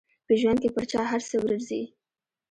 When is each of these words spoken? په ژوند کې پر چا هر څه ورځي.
په 0.25 0.33
ژوند 0.39 0.57
کې 0.63 0.69
پر 0.75 0.83
چا 0.91 1.01
هر 1.11 1.21
څه 1.29 1.35
ورځي. 1.43 1.83